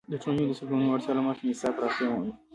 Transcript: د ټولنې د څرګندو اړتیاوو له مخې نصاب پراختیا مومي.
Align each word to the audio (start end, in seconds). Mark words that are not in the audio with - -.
د 0.11 0.13
ټولنې 0.23 0.45
د 0.47 0.51
څرګندو 0.59 0.93
اړتیاوو 0.93 1.17
له 1.17 1.23
مخې 1.27 1.43
نصاب 1.49 1.73
پراختیا 1.77 2.07
مومي. 2.11 2.31